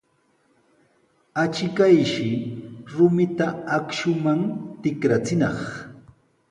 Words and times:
Achkayshi 1.43 2.29
rumita 2.93 3.47
akshuman 3.77 4.39
tikrachinaq. 4.81 5.59